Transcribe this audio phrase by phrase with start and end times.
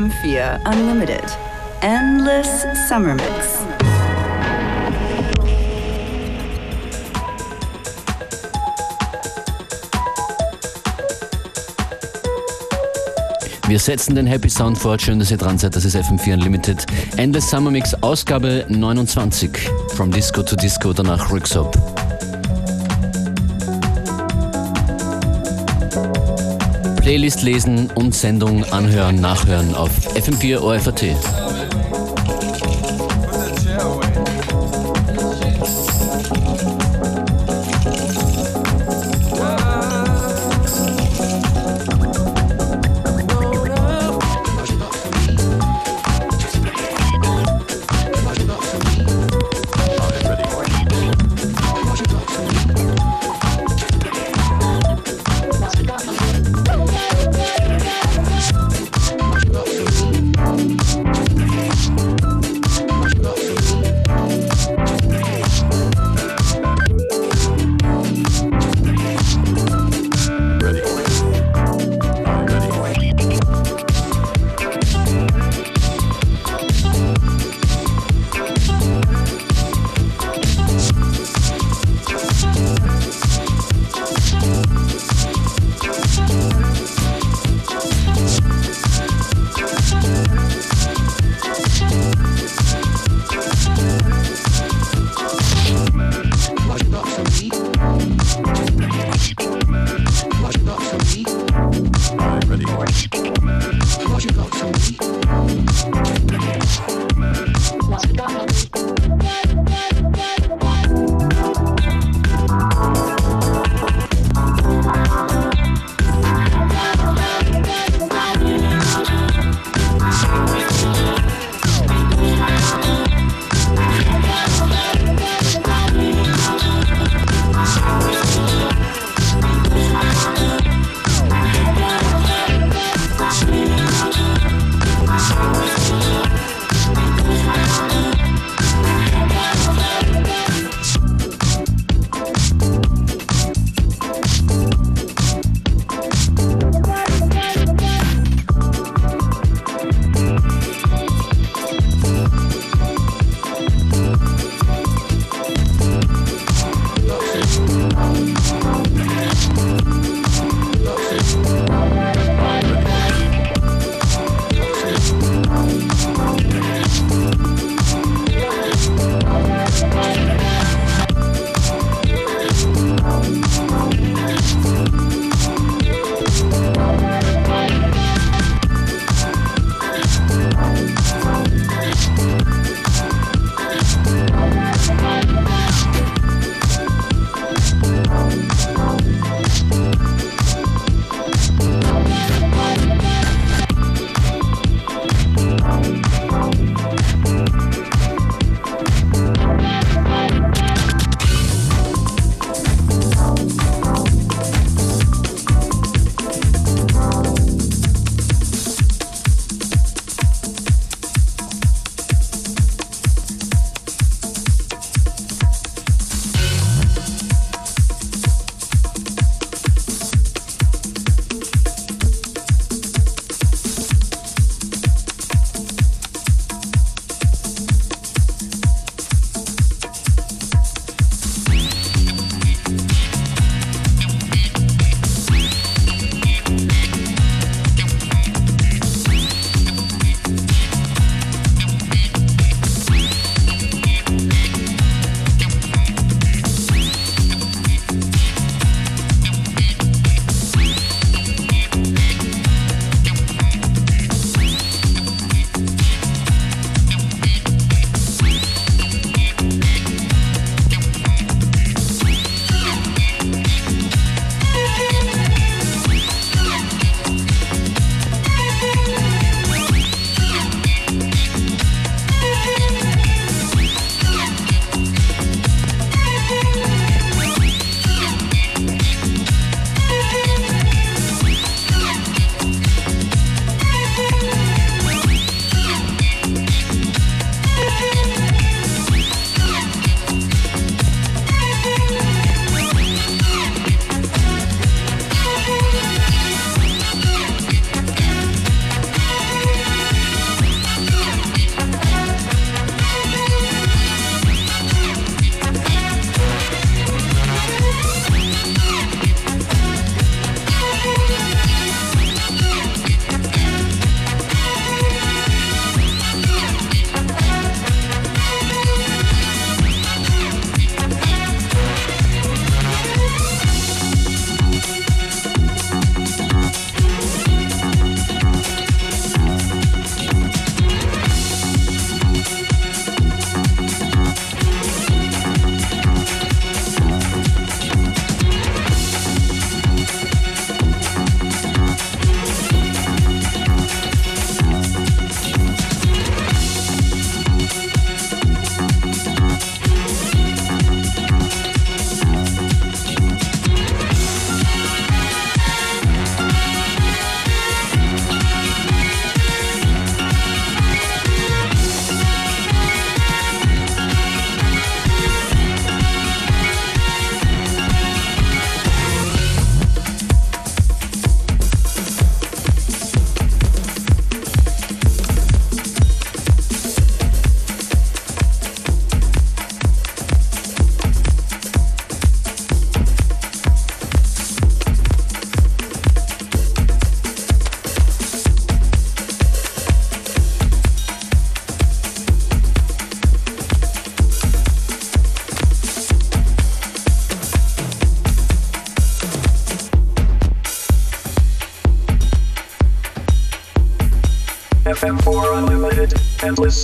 [0.00, 1.24] FM4 Unlimited.
[1.82, 3.58] Endless Summer Mix.
[13.68, 15.02] Wir setzen den Happy Sound fort.
[15.02, 15.76] Schön, dass ihr dran seid.
[15.76, 16.86] Das ist FM4 Unlimited.
[17.18, 19.50] Endless Summer Mix, Ausgabe 29.
[19.94, 21.89] From Disco to Disco, danach Rücksop.
[27.10, 30.60] Playlist lesen und Sendung anhören, nachhören auf FM4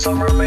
[0.07, 0.46] Summer Mix,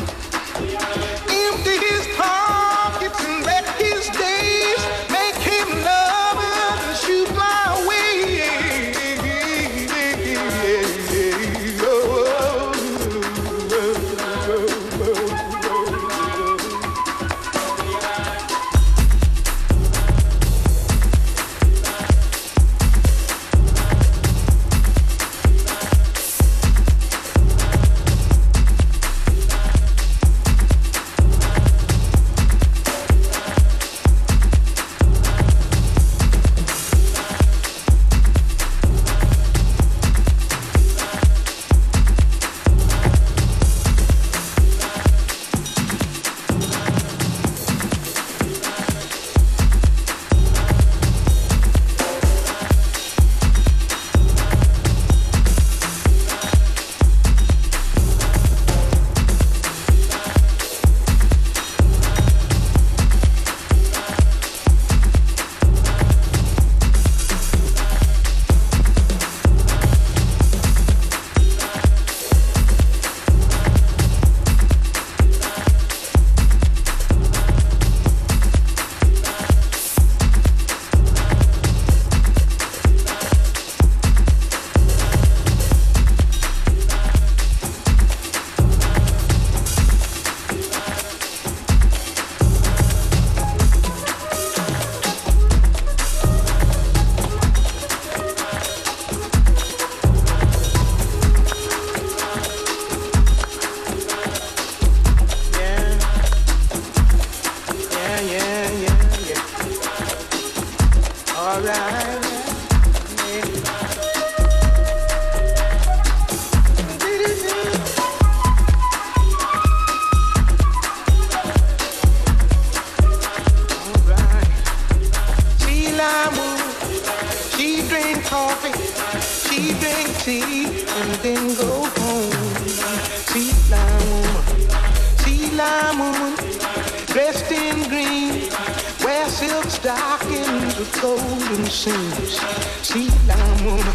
[141.81, 142.39] seems.
[142.83, 143.93] See that woman,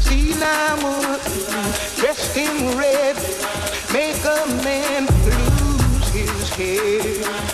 [0.00, 1.20] see that woman,
[2.00, 3.16] dressed in red,
[3.92, 7.51] make a man lose his head.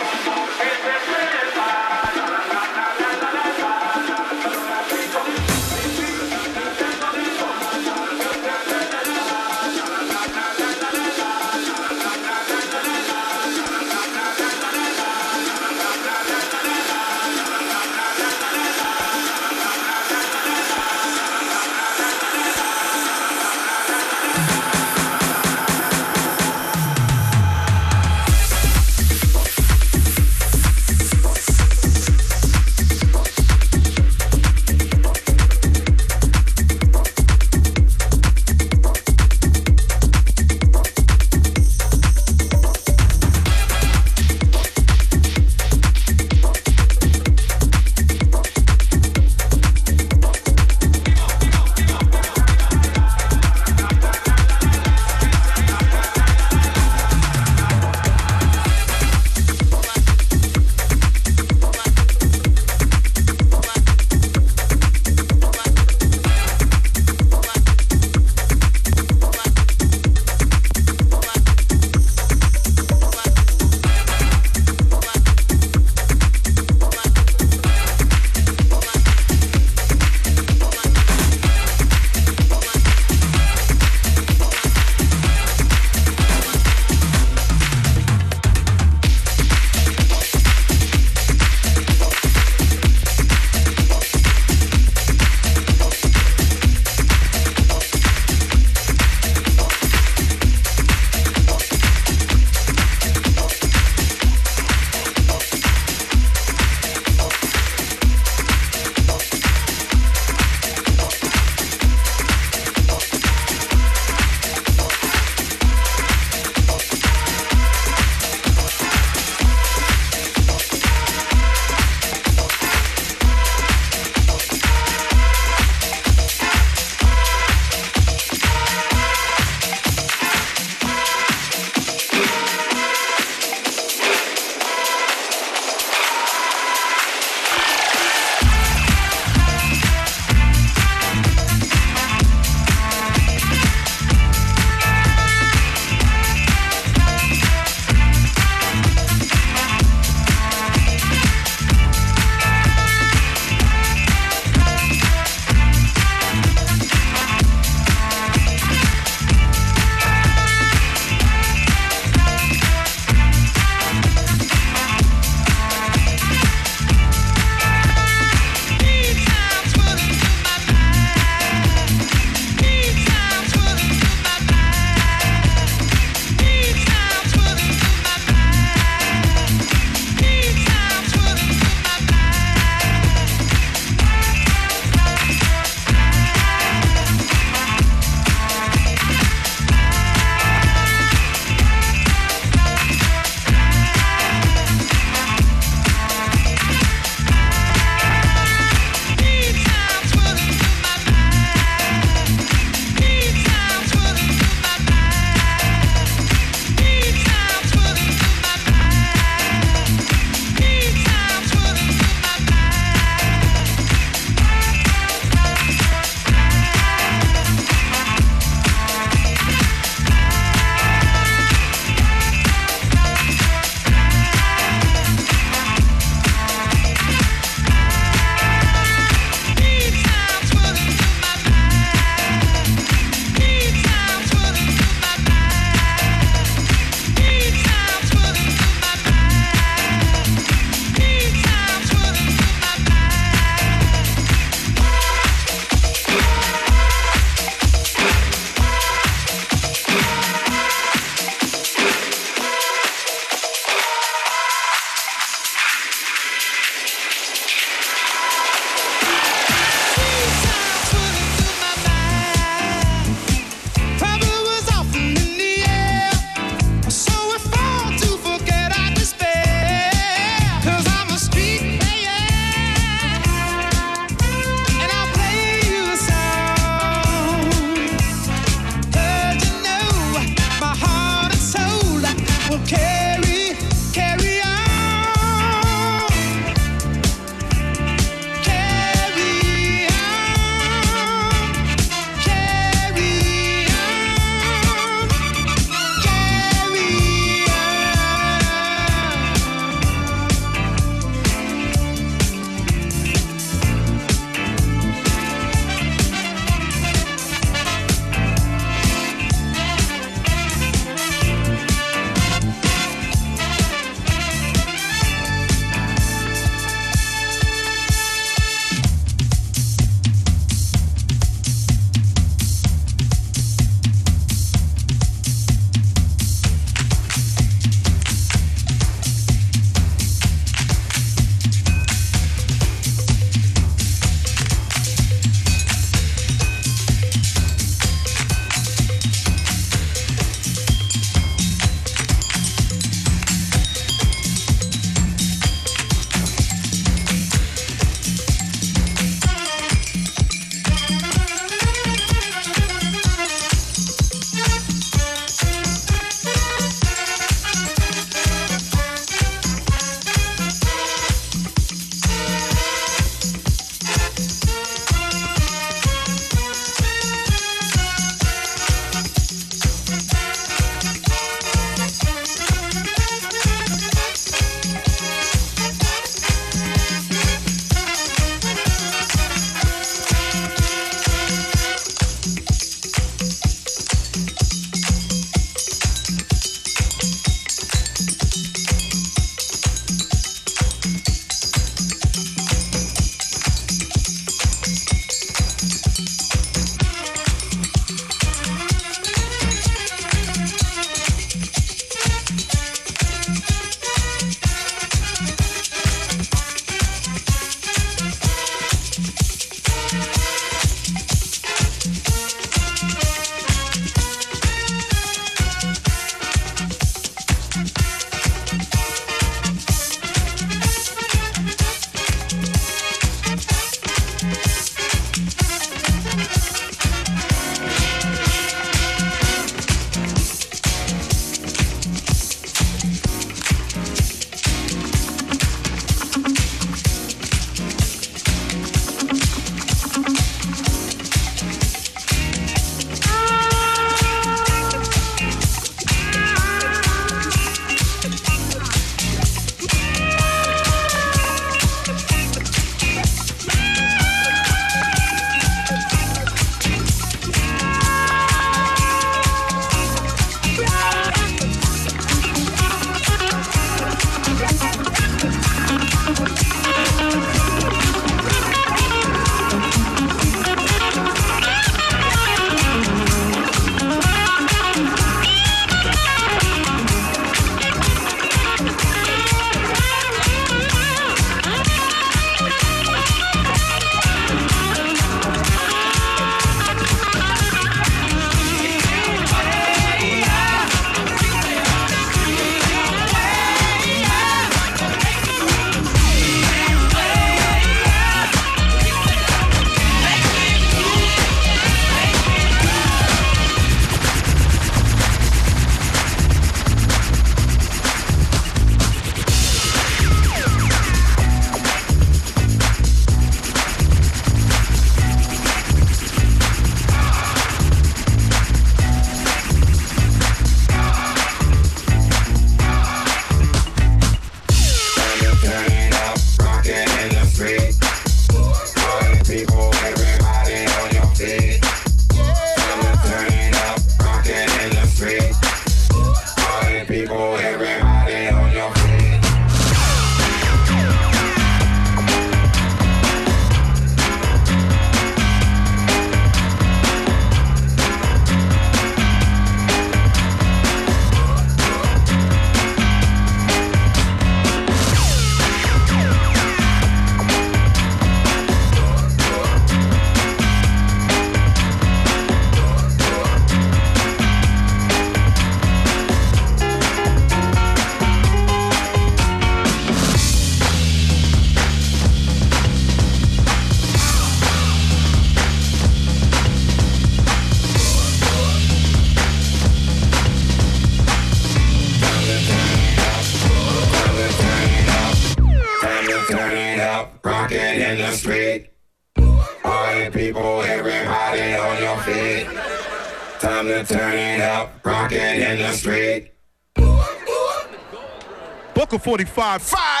[599.11, 600.00] 45, fired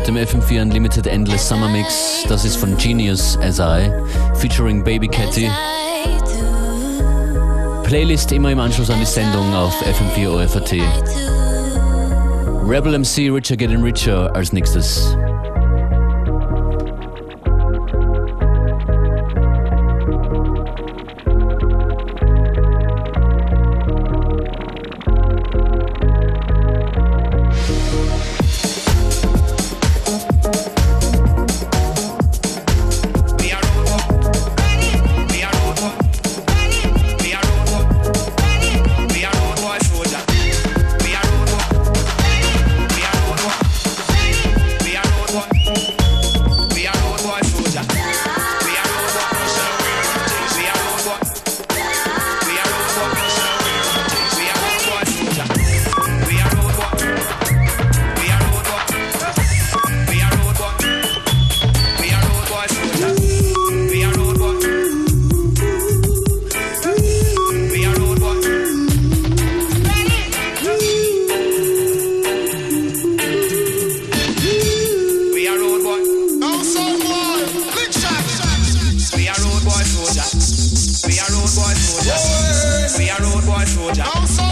[0.00, 2.24] mit dem FM4 Unlimited Endless Summer Mix.
[2.26, 3.90] Das ist von Genius as I,
[4.34, 5.50] featuring Baby Catty.
[7.84, 10.72] Playlist immer im Anschluss an die Sendung auf FM4 OFAT.
[12.66, 15.16] Rebel MC Richer Getting Richer als nächstes.
[81.30, 82.98] road boy soldier.
[82.98, 84.49] We are road boy soldier.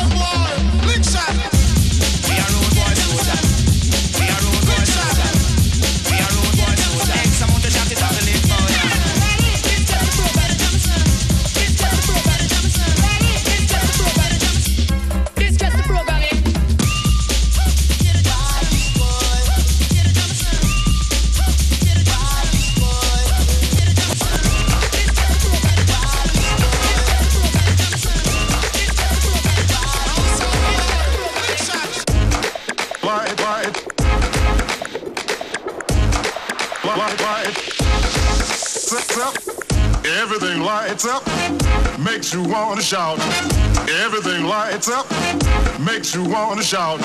[42.89, 43.19] Shout.
[44.05, 45.07] Everything lights up,
[45.81, 47.01] makes you wanna shout.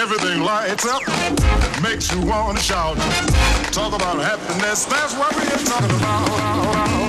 [0.00, 1.02] Everything lights up,
[1.82, 2.96] makes you wanna shout.
[3.72, 7.03] Talk about happiness, that's what we're talking about.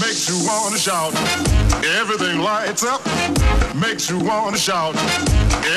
[0.00, 1.14] Makes you wanna shout.
[1.98, 3.04] Everything lights up,
[3.80, 4.96] makes you want a shout.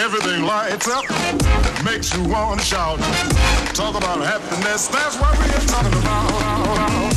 [0.02, 1.06] Everything light itself
[1.84, 3.00] makes you wanna shout.
[3.74, 7.09] Talk about happiness, that's what we're talking about.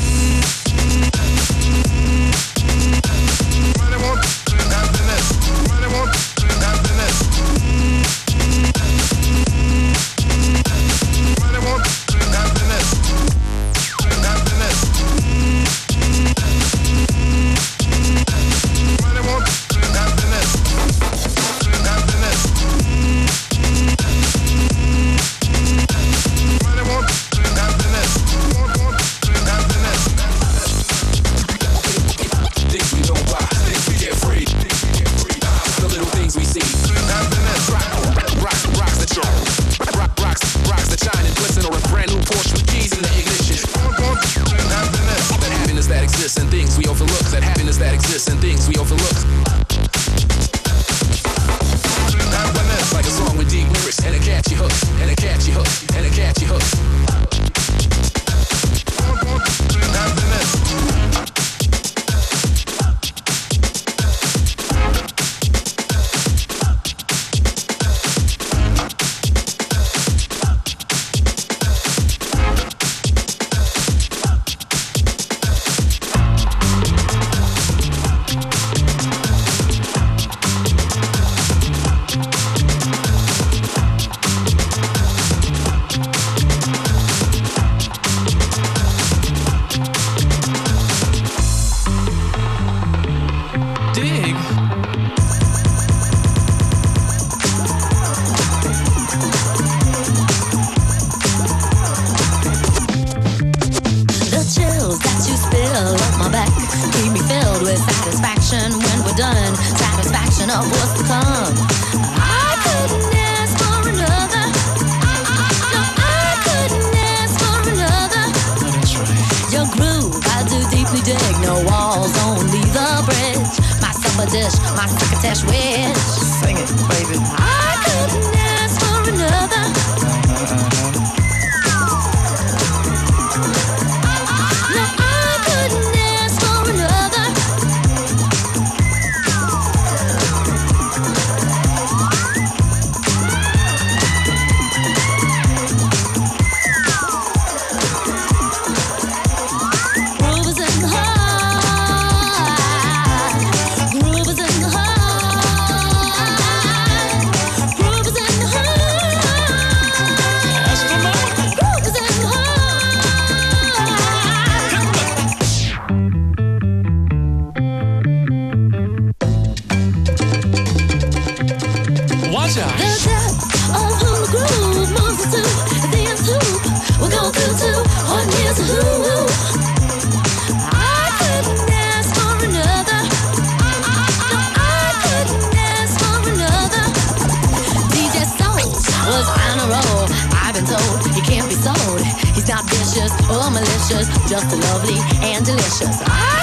[194.29, 196.42] Just lovely and delicious.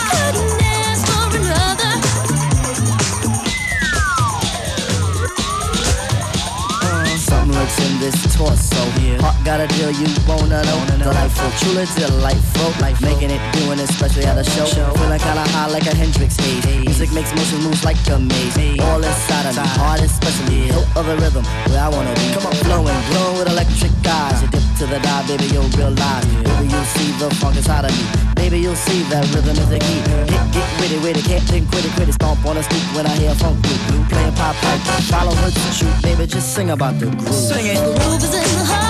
[9.49, 10.79] Got a deal you wanna know.
[11.01, 12.69] Delightful, truly delightful.
[13.01, 14.65] Making it, doing it, especially at a show.
[14.69, 16.65] Feeling kinda high like a Hendrix haze.
[16.85, 18.53] Music makes motion moves like a maze.
[18.85, 20.69] All inside of me, heart especially.
[20.69, 22.29] No other rhythm where I wanna be.
[22.35, 24.37] Come on, flowing, glowing with electric eyes.
[24.43, 26.25] You dip to the dive, baby, you'll realize.
[26.45, 28.05] Baby, you'll see the funk inside of me.
[28.35, 30.01] Baby, you'll see that rhythm is the key.
[30.29, 32.13] Get, get witty, witty, can't think, quit it, quit it.
[32.13, 34.81] Stomp on the street when I hear funk blue, blue playing pop pipe.
[35.09, 37.33] Follow her to shoot, baby, just sing about the groove.
[37.49, 37.77] Sing it.
[37.97, 38.88] Groove is in the heart.